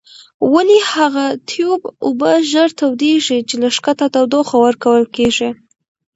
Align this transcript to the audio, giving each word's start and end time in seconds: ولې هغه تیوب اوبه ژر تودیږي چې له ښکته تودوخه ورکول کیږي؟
ولې 0.53 0.77
هغه 0.93 1.25
تیوب 1.49 1.81
اوبه 2.05 2.31
ژر 2.51 2.69
تودیږي 2.79 3.39
چې 3.47 3.55
له 3.61 3.67
ښکته 3.75 4.05
تودوخه 4.13 4.55
ورکول 4.65 5.03
کیږي؟ 5.15 5.49